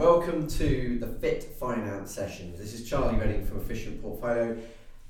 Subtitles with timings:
[0.00, 2.58] welcome to the Fit Finance sessions.
[2.58, 4.56] This is Charlie Redding from Efficient Portfolio,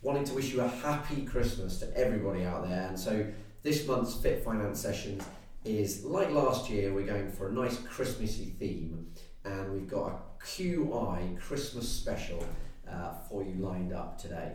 [0.03, 2.89] wanting to wish you a happy Christmas to everybody out there.
[2.89, 3.25] And so,
[3.63, 5.23] this month's Fit Finance sessions
[5.65, 9.07] is like last year, we're going for a nice Christmassy theme,
[9.45, 12.45] and we've got a QI Christmas special
[12.91, 14.55] uh, for you lined up today.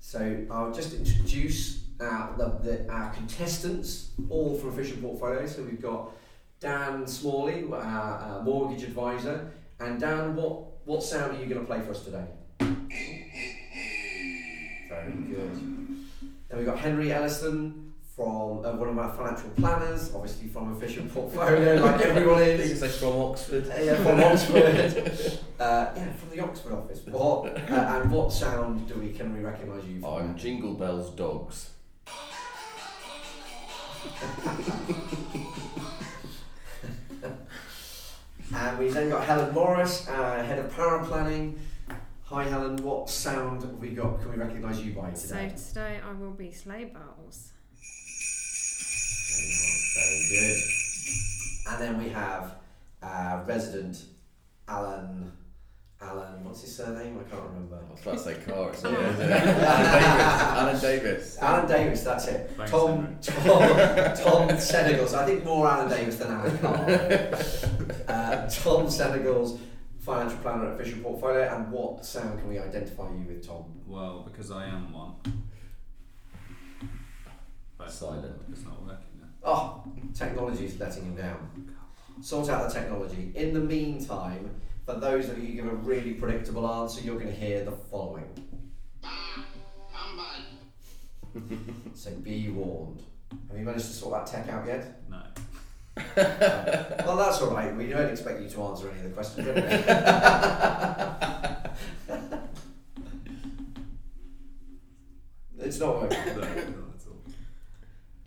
[0.00, 5.46] So, I'll just introduce uh, the, the, our contestants, all from Efficient Portfolio.
[5.46, 6.12] So, we've got
[6.60, 9.52] Dan Smalley, our, our mortgage advisor.
[9.78, 12.24] And Dan, what, what sound are you going to play for us today?
[14.88, 15.52] Very good.
[16.48, 21.12] Then we've got Henry Ellison from uh, one of our financial planners, obviously from Efficient
[21.12, 22.70] Portfolio, like everyone I think is.
[22.72, 23.68] it's like from Oxford.
[23.68, 25.38] Uh, yeah, from Oxford.
[25.60, 27.00] uh, yeah, from the Oxford office.
[27.04, 30.14] What, uh, and what sound do we can we recognise you from?
[30.14, 31.72] I'm Jingle Bells Dogs.
[38.54, 41.58] And we've then got Helen Morris, uh, head of paraplanning.
[42.24, 44.20] Hi Helen, what sound have we got?
[44.20, 45.16] Can we recognise you by today?
[45.16, 45.54] So today?
[45.68, 47.52] today I will be sleigh bells.
[49.94, 50.62] Very good.
[51.68, 52.54] And then we have
[53.02, 54.04] uh, resident
[54.68, 55.32] Alan.
[56.00, 57.18] Alan, what's his surname?
[57.18, 57.76] I can't remember.
[57.76, 58.68] I was about to say car.
[58.70, 59.04] It's yeah, on.
[59.04, 59.30] isn't it?
[59.32, 60.80] Alan Davies.
[60.80, 61.38] Alan Davies.
[61.40, 62.50] Alan Davies, that's it.
[62.56, 63.58] Thanks, Tom, Tom,
[64.14, 65.14] Tom Senegals.
[65.14, 66.80] I think more Alan Davies than Alan Carr.
[68.08, 69.58] uh, Tom Senegals,
[70.00, 71.54] financial planner at Efficient Portfolio.
[71.54, 73.64] And what sound can we identify you with, Tom?
[73.86, 75.14] Well, because I am one.
[77.78, 78.36] But Silent.
[78.52, 79.28] It's not working now.
[79.44, 81.72] Oh, technology is letting him down.
[82.20, 83.32] Sort out the technology.
[83.34, 84.50] In the meantime,
[84.86, 87.72] for those of you who give a really predictable answer, you're going to hear the
[87.72, 88.24] following.
[91.94, 93.02] so be warned.
[93.48, 95.02] Have you managed to sort that tech out yet?
[95.10, 95.20] No.
[97.04, 97.76] well, that's all right.
[97.76, 99.46] We don't expect you to answer any of the questions.
[99.46, 99.60] do we?
[105.66, 106.18] it's not working.
[106.26, 106.54] no, not at all.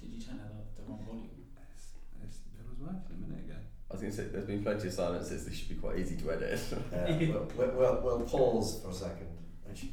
[0.02, 1.30] Did you turn that up the wrong volume?
[1.74, 1.88] It's,
[2.24, 3.58] it's, it was working a minute ago.
[3.90, 5.46] I was going to say, there's been plenty of silences.
[5.46, 6.60] This should be quite easy to edit.
[6.90, 9.28] Uh, we'll, we'll, we'll, we'll pause for a second.
[9.70, 9.92] Actually,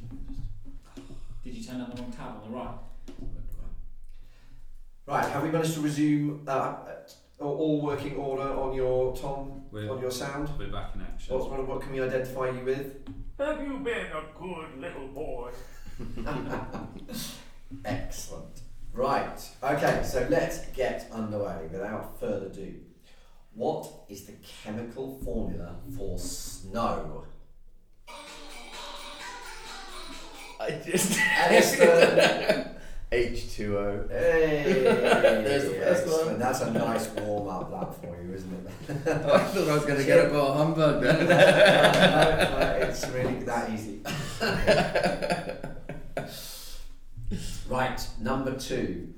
[1.43, 2.75] Did you turn on the wrong tab on the right?
[5.05, 6.75] Right, have we managed to resume uh,
[7.39, 10.49] all all working order on your Tom We're, on your sound?
[10.57, 11.35] we're back in action.
[11.37, 13.07] What, what, what can we identify you with?
[13.37, 15.51] Have you been a good little boy?
[17.85, 18.61] Excellent.
[18.91, 19.39] Right.
[19.61, 22.73] Okay, so let's get underway without further ado.
[23.57, 27.25] What is the chemical formula for snow?
[30.59, 31.19] I just.
[31.19, 32.75] Alistair.
[33.11, 34.11] H2O.
[34.11, 36.37] Hey, There's the first one.
[36.37, 38.67] That's a nice warm up lap for you, isn't it?
[39.07, 42.81] Oh, I thought I was going to get a bar humbug no, then.
[42.87, 44.01] it's really that easy.
[47.69, 49.15] right, number two.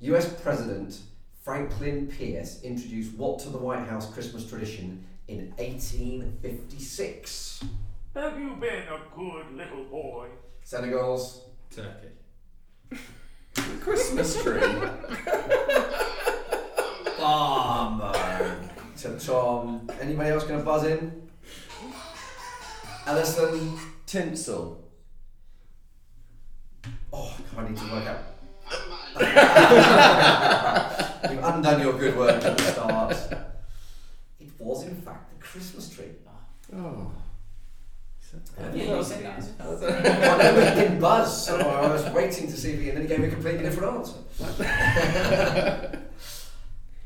[0.00, 0.98] US President
[1.40, 7.64] Franklin Pierce introduced what to the White House Christmas tradition in 1856?
[8.14, 10.26] Have you been a good little boy?
[10.62, 11.46] Senegal's.
[11.70, 12.08] Turkey.
[13.80, 14.60] Christmas tree.
[17.18, 18.02] Bomb.
[18.98, 19.88] to Tom.
[19.98, 21.30] Anybody else going to buzz in?
[23.06, 23.78] Ellison.
[24.04, 24.84] Tinsel.
[27.12, 28.18] Oh, I need to work out.
[31.50, 33.16] You've undone your good work at the start.
[34.40, 36.06] It was, in fact, the Christmas tree.
[36.74, 37.10] Oh.
[38.74, 39.38] Yeah, you said that.
[39.38, 39.80] as well.
[39.80, 43.08] No, he didn't buzz, so I was waiting to see if he, and then he
[43.08, 44.18] gave me a completely different answer.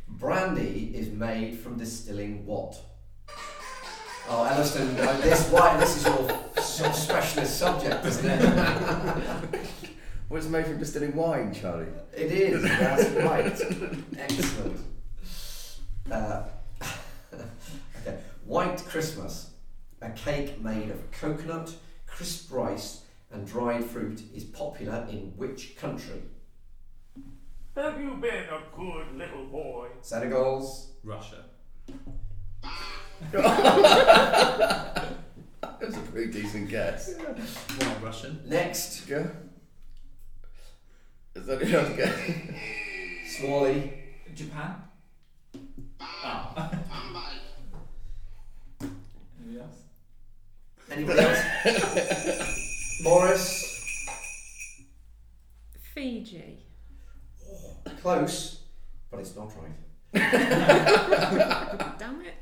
[0.09, 2.79] Brandy is made from distilling what?
[4.29, 6.29] Oh, Ellison, this why this is your
[6.61, 9.67] sort specialist subject, isn't it?
[10.29, 11.87] What's made from distilling wine, Charlie?
[12.17, 12.63] It is.
[12.63, 13.61] That's right.
[14.19, 14.81] Excellent.
[16.11, 16.43] Uh,
[17.33, 18.19] okay.
[18.45, 19.51] White Christmas,
[20.01, 21.75] a cake made of coconut,
[22.07, 26.23] crisp rice, and dried fruit, is popular in which country?
[27.77, 29.89] Have you been a good little boy?
[30.01, 30.93] Senegal's.
[31.03, 31.45] Russia.
[33.33, 35.07] that
[35.81, 37.15] was a pretty decent guess.
[37.79, 38.41] Why Russian?
[38.47, 39.29] Next, Go.
[41.35, 42.17] Is that enough guess?
[43.27, 43.93] Smalley.
[44.35, 44.77] Japan?
[46.01, 46.71] Oh.
[49.41, 49.79] Anybody else?
[50.91, 53.01] Anybody else?
[53.03, 54.07] Morris.
[55.95, 56.61] Fiji.
[58.01, 58.61] Close,
[59.11, 59.73] but it's not right.
[61.99, 62.35] Damn it.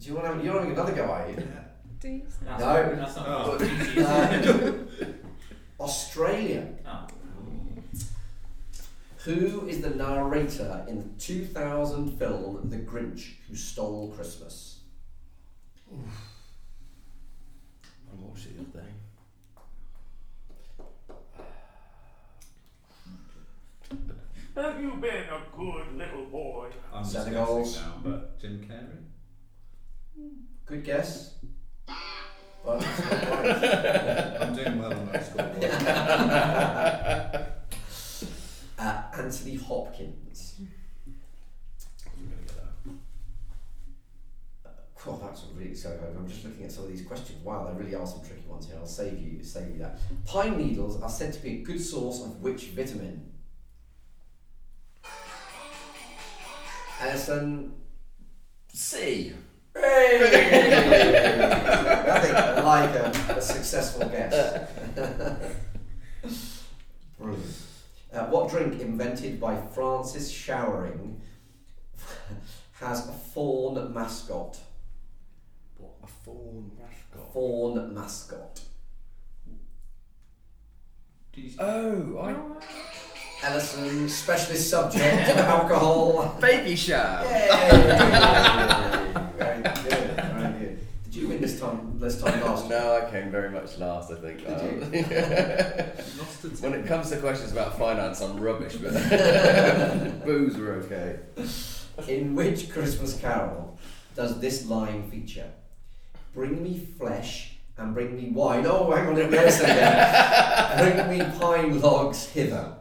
[0.00, 1.36] Do you want to have, you're having another go, are you?
[2.00, 2.22] Do you?
[2.44, 2.66] That's No.
[2.66, 3.26] Not, that's not.
[3.28, 5.14] Oh.
[5.78, 5.84] PG.
[5.90, 6.68] Australia.
[6.86, 7.06] oh.
[9.24, 14.80] Who is the narrator in the 2000 film The Grinch Who Stole Christmas?
[15.92, 15.96] I
[18.16, 18.92] watched it the other day.
[24.56, 26.68] Have you been a good little boy?
[26.92, 27.58] I'm just Senegals.
[27.64, 29.04] guessing now, but Jim Carrey.
[30.66, 31.34] Good guess.
[32.64, 34.40] But it's not right.
[34.40, 35.64] I'm doing well on that scoreboard.
[38.78, 40.54] uh, Anthony Hopkins.
[45.06, 45.98] Oh, that's really so.
[46.18, 47.42] I'm just looking at some of these questions.
[47.42, 48.76] Wow, there really are some tricky ones here.
[48.78, 49.98] I'll save you, save you that.
[50.26, 53.32] Pine needles are said to be a good source of which vitamin?
[57.00, 57.72] Ellison.
[58.70, 59.32] C.
[59.98, 61.34] Hey!
[62.06, 64.70] Nothing like a, a successful guess.
[67.18, 67.56] Brilliant.
[68.12, 71.20] Uh, what drink invented by Francis Showering
[72.80, 74.58] has a fawn mascot?
[75.76, 77.32] What, A fawn mascot.
[77.32, 78.60] Fawn mascot.
[81.32, 81.56] Did you say?
[81.60, 83.46] Oh, I.
[83.46, 86.36] Ellison, specialist subject, alcohol.
[86.40, 87.22] Babycham.
[87.22, 87.48] Yay!
[89.38, 90.78] very good, very good.
[91.04, 91.40] Did you win
[92.08, 92.40] this time?
[92.44, 92.68] Last?
[92.68, 94.38] No, I came very much last, I think.
[94.40, 94.80] Did Um,
[96.18, 98.92] Lost when it comes to questions about finance, I'm rubbish, but
[100.24, 101.20] booze were okay.
[102.06, 103.78] In which Christmas carol
[104.14, 105.50] does this line feature?
[106.34, 108.64] Bring me flesh and bring me wine.
[108.66, 111.06] Oh, hang on, let me say again.
[111.06, 112.74] Bring me pine logs hither.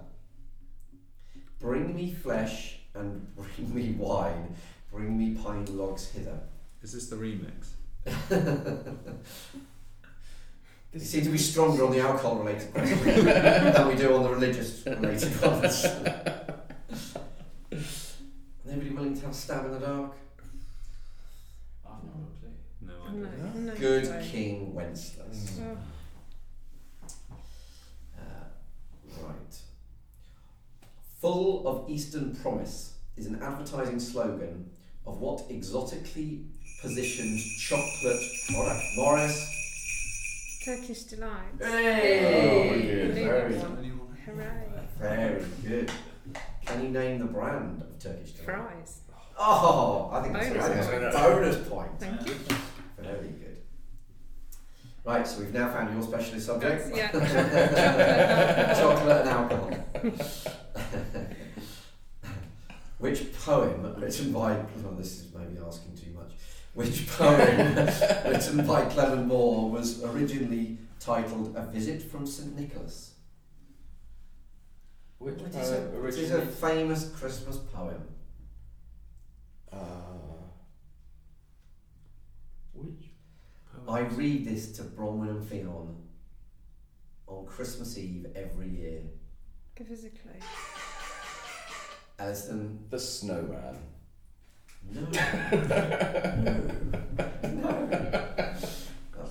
[1.60, 4.56] Bring me flesh and bring me wine.
[4.92, 6.40] Bring me pine logs hither.
[6.82, 7.77] Is this the remix?
[10.94, 14.30] You seem to be stronger on the alcohol related questions than we do on the
[14.30, 15.86] religious related ones.
[18.68, 20.14] Anybody willing to have a stab in the dark?
[21.86, 22.52] I've not got a clue.
[22.82, 24.22] No no, no Good clue.
[24.24, 25.60] King Wenceslas.
[25.62, 25.78] Oh,
[28.18, 28.48] Uh,
[29.24, 29.56] right.
[31.22, 34.72] Full of Eastern promise is an advertising slogan
[35.08, 36.46] of what exotically
[36.82, 38.84] positioned chocolate product?
[38.98, 39.54] Morris?
[40.64, 41.32] Turkish delight.
[41.60, 42.70] Hey!
[42.70, 43.14] Oh, good.
[43.16, 43.78] Very, that one.
[43.80, 44.18] Anyone?
[44.26, 44.68] Hooray.
[45.00, 45.92] very good.
[46.66, 48.46] Can you name the brand of Turkish delight?
[48.46, 49.00] Fry's.
[49.40, 51.56] Oh, I think that's, I think that's a Bonus.
[51.56, 52.00] bonus point.
[52.00, 52.34] Thank you.
[52.98, 53.58] Very good.
[55.06, 56.94] Right, so we've now found your specialist subject.
[56.94, 57.12] Yeah.
[58.78, 59.72] Chocolate and alcohol.
[62.98, 66.32] Which poem written by well, this is maybe asking too much.
[66.74, 67.76] Which poem
[68.26, 73.14] written by Clement Moore was originally titled A Visit from St Nicholas?
[75.20, 78.04] Which It is, a, poem it is a famous Christmas poem.
[79.72, 79.78] Uh,
[82.74, 83.12] which?
[83.88, 85.96] I read this to Bronwyn and Fionn
[87.28, 89.02] on Christmas Eve every year.
[89.76, 90.40] Give us a clue.
[92.20, 93.78] Ellison, The Snowman.
[94.92, 95.02] no.
[97.44, 97.74] no.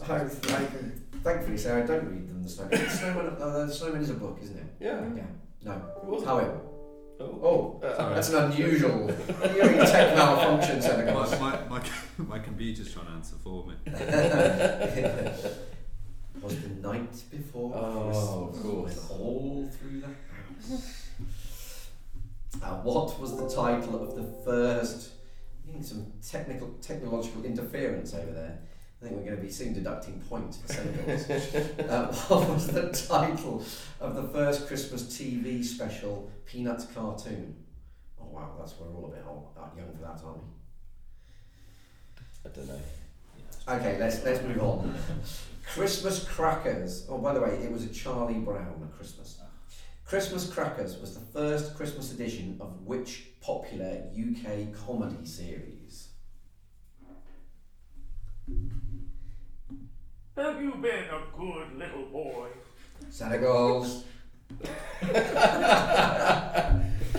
[0.09, 2.43] I, I can thankfully say I don't read them.
[2.43, 2.79] The Snowman.
[2.85, 4.67] The Snowman, uh, the Snowman is a book, isn't it?
[4.81, 5.01] Yeah.
[5.17, 5.23] Yeah.
[5.65, 5.73] No.
[5.73, 6.29] It wasn't.
[6.31, 6.61] Poem.
[7.19, 7.25] Oh.
[7.43, 9.07] Oh, Uh, that's an unusual.
[9.09, 11.15] You're having tech malfunction, Senegal.
[11.15, 11.81] My, my, my,
[12.19, 13.75] my computer's trying to answer for me.
[16.43, 18.11] was the night before Oh,
[18.53, 19.11] Christmas of course.
[19.11, 21.03] all through the house.
[22.63, 25.11] Uh, what was the title of the first?
[25.67, 28.59] I think some technical technological interference over there.
[29.01, 31.91] I think we're going to be soon deducting points for Senegals.
[31.91, 33.63] uh, what was the title
[34.01, 37.57] of the first Christmas TV special, Peanuts cartoon?
[38.21, 40.45] Oh wow, that's we're all a bit old, uh, young for that, aren't we?
[42.45, 42.81] I don't know.
[43.69, 44.95] Okay, let's let's move on.
[45.67, 47.07] Christmas crackers.
[47.09, 49.41] Oh, by the way, it was a Charlie Brown Christmas.
[50.07, 56.09] Christmas crackers was the first Christmas edition of which popular UK comedy series?
[60.37, 62.49] Have you been a good little boy?
[63.11, 64.03] Senegals.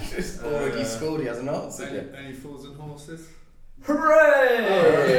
[0.10, 2.16] Just already Uh, scored, he hasn't answered Any, yet.
[2.18, 3.28] Only Fools and Horses?
[3.82, 5.18] Hooray!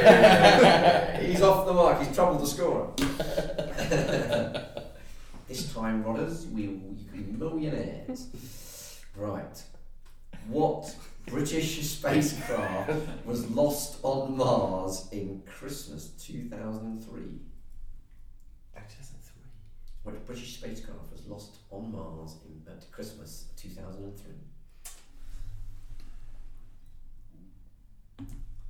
[1.27, 2.01] He's off the mark.
[2.03, 2.89] He's troubled the scorer.
[5.59, 9.01] this time, Rodders, we will be millionaires.
[9.17, 9.63] Right.
[10.49, 10.95] What
[11.27, 12.93] British spacecraft
[13.27, 17.23] was lost on Mars in Christmas 2003?
[18.75, 19.43] 2003.
[20.05, 24.33] What British spacecraft was lost on Mars in at Christmas 2003?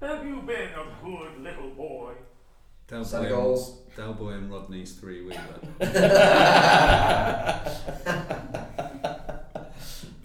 [0.00, 2.14] Have you been a good little boy?
[2.88, 3.82] Del Boy, goals.
[3.86, 5.60] and, Del Boy and Rodney's three wheeler.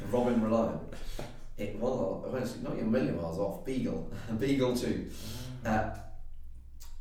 [0.10, 0.81] Robin Reliant.
[1.58, 3.65] It well, well, it's not even a million miles off.
[3.65, 4.10] Beagle,
[4.63, 5.10] Beagle two.
[5.65, 5.89] Uh,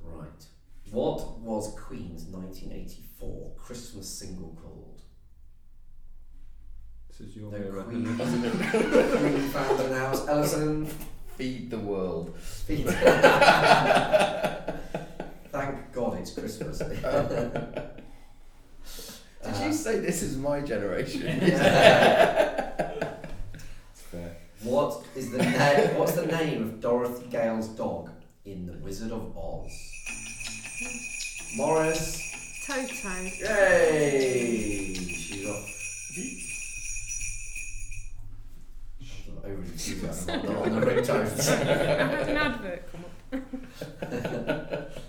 [0.02, 0.45] right.
[0.90, 5.00] What was Queen's 1984 Christmas single called?
[7.09, 7.85] This is your No era.
[7.85, 8.04] Queen.
[8.16, 10.11] Queen founder now.
[10.26, 10.87] Ellison.
[11.37, 12.37] Feed the world.
[15.52, 16.78] Thank God it's Christmas.
[16.88, 17.90] Did Uh,
[19.66, 21.23] you say this is my generation?
[21.42, 22.62] yeah.
[25.23, 25.95] It's fair.
[25.95, 26.29] What is the name?
[26.29, 28.11] What's the name of Dorothy Gale's dog
[28.45, 29.73] in The Wizard of Oz?
[31.57, 32.21] Morris.
[32.67, 33.09] Toto.
[33.41, 34.95] Yay!
[34.95, 35.69] She's off.
[39.29, 41.49] I'm overly enthusiastic on the- on the ringtones.
[41.50, 43.05] I had an advert come
[44.49, 44.91] up.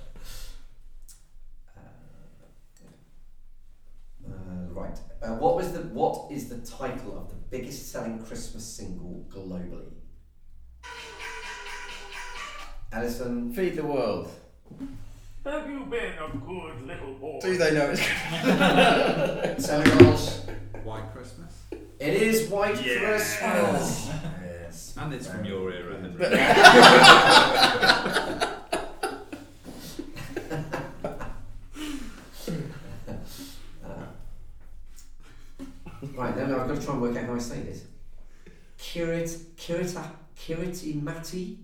[4.25, 4.97] Uh, right.
[5.21, 9.91] Uh, what was the what is the title of the biggest selling Christmas single globally?
[13.07, 13.51] Ellison.
[13.53, 14.29] Feed the world.
[15.45, 17.39] Have you been a good little boy?
[17.41, 18.01] Do they know it's
[19.67, 20.39] Senegals.
[20.85, 21.53] White Christmas.
[21.99, 22.99] It is White Yeah.
[22.99, 24.07] Christmas.
[24.41, 24.93] yes.
[24.97, 26.27] And it's from your era, Henry.
[36.15, 37.83] Right, then I've got to try and work out how I say this.
[38.77, 40.05] Kirit, Kirita,
[40.37, 41.55] Kiritimati,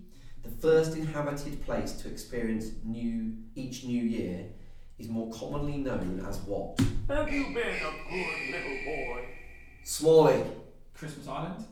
[0.42, 4.46] the first inhabited place to experience new each new year,
[4.98, 6.78] is more commonly known as what?
[7.08, 9.24] Have you been a good little boy?
[9.82, 10.42] Smalley.
[10.94, 11.64] Christmas Island.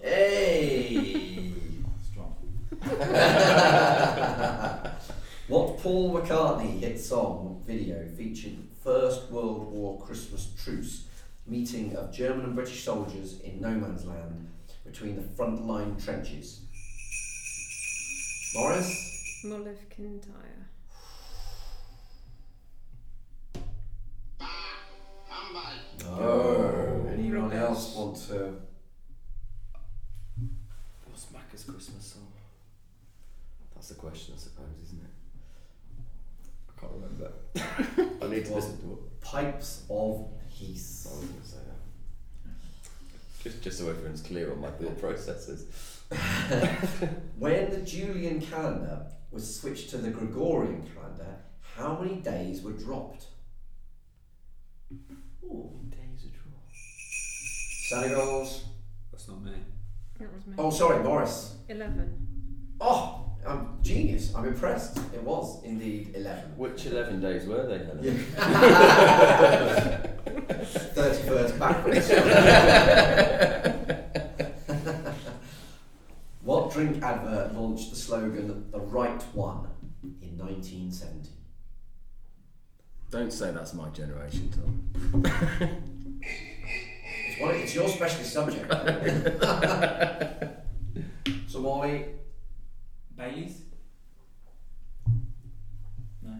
[0.00, 1.52] Hey!
[2.10, 2.36] Strong.
[5.48, 11.06] what Paul McCartney hit song video featured First World War Christmas truce
[11.48, 14.48] meeting of German and British soldiers in no man's land
[14.84, 16.60] between the front line trenches?
[18.54, 19.40] Morris?
[19.44, 20.68] Mull of Kintyre.
[26.00, 27.08] No.
[27.12, 28.54] Anyone else want to?
[31.06, 32.28] What's Macca's Christmas song?
[33.74, 35.10] That's the question, I suppose, isn't it?
[36.68, 37.32] I can't remember.
[38.24, 39.20] I need to listen to it.
[39.20, 41.06] Pipes of Peace.
[41.10, 42.52] I was going to say that.
[43.42, 45.66] Just, just so everyone's clear on my thought processes.
[47.38, 51.36] When the Julian calendar was switched to the Gregorian calendar,
[51.76, 53.26] how many days were dropped?
[55.44, 55.70] Ooh.
[55.90, 56.58] Days of draw.
[57.90, 58.62] Senegals.
[59.12, 59.52] That's not me.
[60.18, 60.54] That was me.
[60.58, 61.56] Oh, sorry, Morris.
[61.68, 62.26] 11.
[62.80, 64.32] Oh, I'm genius.
[64.34, 64.96] I'm impressed.
[65.14, 66.56] It was indeed 11.
[66.56, 68.02] Which 11 days were they, Helen?
[68.02, 68.16] Yeah.
[70.66, 72.08] 31st backwards.
[76.42, 79.68] what drink advert launched the slogan "The Right One"
[80.22, 81.28] in 1970?
[83.10, 85.22] Don't say that's my generation, Tom.
[87.28, 88.66] It's, one, it's your specialist subject.
[91.48, 92.06] so, Molly,
[93.14, 93.60] Baileys.
[96.22, 96.32] No.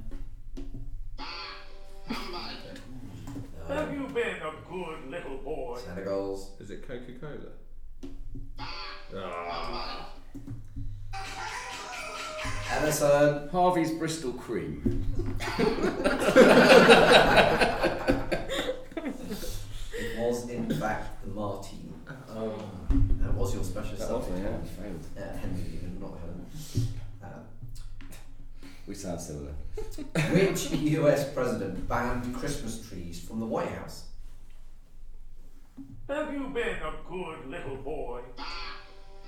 [3.69, 5.79] Have you been a good little boy?
[5.87, 6.59] Senegals.
[6.63, 7.53] Is it Coca Cola?
[9.15, 9.46] Ah.
[12.87, 13.49] Emerson.
[13.51, 15.05] Harvey's Bristol Cream.
[19.99, 21.83] It was in fact the Martini.
[22.31, 22.55] Oh.
[23.21, 24.47] That was your specialist That was subject.
[24.47, 25.07] yeah, failed.
[25.17, 26.47] Uh, Henry, even not Helen.
[27.23, 27.27] Uh,
[28.87, 29.53] We sound similar.
[30.33, 34.05] Which US president banned Christmas trees from the White House?
[36.09, 38.21] Have you been a good little boy?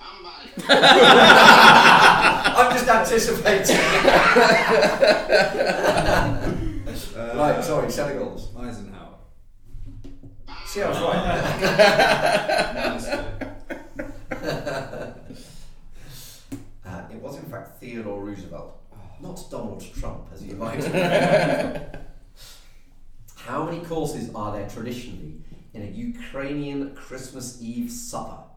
[0.00, 0.24] I'm
[2.88, 3.76] just anticipating.
[7.16, 8.56] Uh, right, sorry, Senegals.
[8.58, 9.16] Eisenhower.
[10.66, 11.24] See, I was right.
[16.86, 18.80] Uh, it was in fact Theodore Roosevelt,
[19.20, 20.82] not Donald Trump, as you might.
[23.36, 25.34] How many courses are there traditionally
[25.74, 28.47] in a Ukrainian Christmas Eve supper?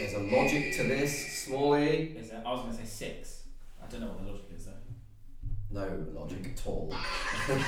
[0.00, 2.14] Logic to this, Smalley?
[2.18, 3.42] Is there, I was going to say six.
[3.82, 4.72] I don't know what the logic is though.
[5.70, 6.94] No logic at all.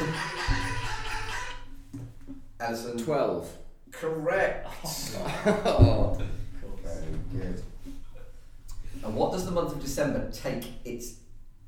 [2.61, 2.99] Ellison?
[2.99, 3.57] 12.
[3.91, 4.67] Correct.
[4.85, 6.19] oh.
[6.61, 6.79] Cool.
[6.83, 7.63] Very good.
[9.05, 11.15] And what does the month of December take its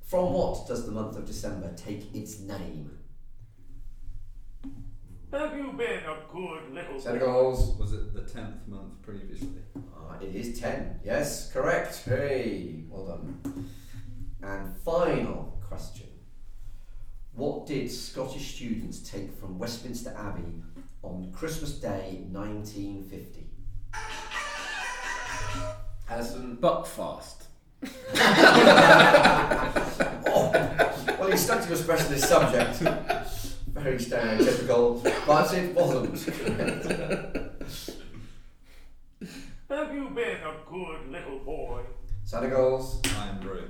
[0.06, 2.95] from what does the month of December take its name?
[5.32, 7.00] Have you been a good little boy?
[7.00, 7.78] Senegals.
[7.78, 9.48] Was it the tenth month previously?
[9.76, 11.00] Uh, it is 10.
[11.04, 12.02] Yes, correct.
[12.04, 13.68] Hey, well done.
[14.42, 16.06] And final question.
[17.34, 20.62] What did Scottish students take from Westminster Abbey
[21.02, 23.50] on Christmas Day 1950?
[26.08, 26.56] Ellison?
[26.60, 27.42] Buckfast.
[30.28, 30.50] Oh,
[31.18, 32.82] well, you stuck to your specialist subject.
[33.78, 36.16] Very stereotypical, but it wasn't.
[39.68, 41.82] Have you been a good little boy?
[42.26, 43.06] Senegals?
[43.06, 43.68] Irn-Bru.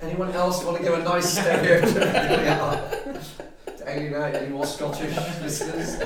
[0.00, 3.20] Anyone else want to give a nice stereotypical
[3.76, 6.00] to alienate any more Scottish listeners?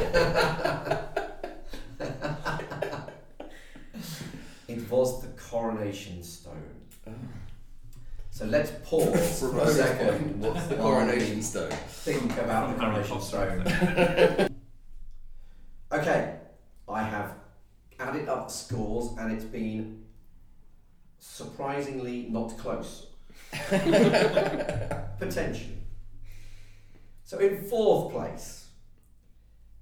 [4.66, 6.72] it was the coronation stone.
[8.46, 10.40] So let's pause for a second.
[10.40, 11.72] What's the um, coronation stone?
[11.88, 13.66] Think about the coronation stone.
[15.92, 16.36] okay,
[16.88, 17.34] I have
[17.98, 20.04] added up scores and it's been
[21.18, 23.08] surprisingly not close.
[25.18, 25.78] Potentially.
[27.24, 28.65] So in fourth place,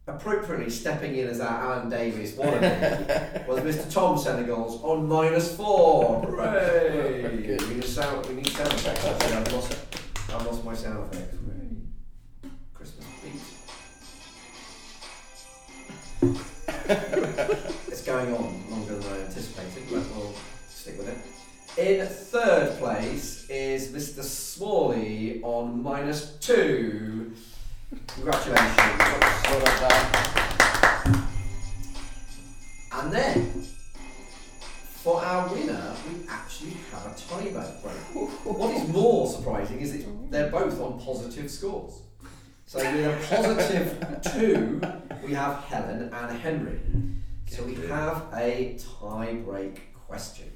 [0.06, 3.90] appropriately stepping in as our Alan Davies wannabe, was Mr.
[3.92, 6.20] Tom Senegals on minus four.
[6.22, 7.42] Hooray!
[7.46, 7.62] Good.
[7.68, 8.26] We need sound.
[8.26, 9.04] We need sound effects.
[9.06, 9.78] Actually, I've lost.
[10.28, 11.36] I've lost my sound effects.
[11.38, 12.50] Hooray!
[12.74, 13.40] Christmas beat.
[17.88, 20.34] it's going on longer than I anticipated, but we'll
[20.68, 21.16] stick with it.
[21.76, 24.22] In third place is Mr.
[24.22, 27.23] Smalley on minus two.
[28.14, 28.76] Congratulations.
[29.44, 30.06] Well done.
[32.92, 33.66] And then,
[35.02, 37.82] for our winner, we actually have a tiebreak.
[38.44, 42.02] What is more surprising is that they're both on positive scores.
[42.66, 44.80] So with a positive two,
[45.24, 46.80] we have Helen and Henry.
[47.46, 50.52] So we have a tie-break question.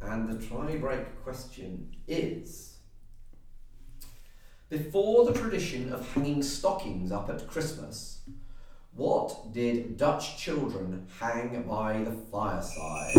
[0.00, 2.73] And the tie-break question is
[4.74, 8.18] Before the tradition of hanging stockings up at Christmas,
[8.96, 13.14] what did Dutch children hang by the fireside?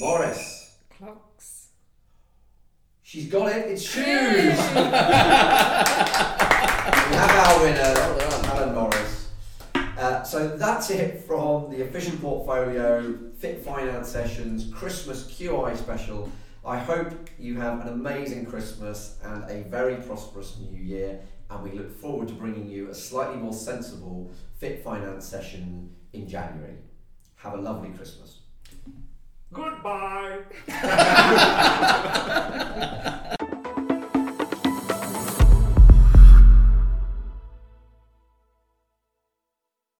[0.00, 0.74] Morris.
[0.90, 1.68] Clocks.
[3.04, 3.70] She's got it.
[3.70, 4.02] It's shoes.
[4.02, 4.04] we
[7.14, 7.94] have our winner,
[8.50, 9.28] Alan Morris.
[9.76, 16.32] Uh, so that's it from the Efficient Portfolio Fit Finance Sessions Christmas QI special.
[16.66, 21.20] I hope you have an amazing Christmas and a very prosperous new year.
[21.48, 26.28] And we look forward to bringing you a slightly more sensible Fit Finance session in
[26.28, 26.74] January.
[27.36, 28.40] Have a lovely Christmas.
[29.52, 30.40] Goodbye.